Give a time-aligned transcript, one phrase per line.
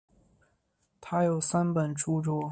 [0.99, 2.39] 他有三本着作。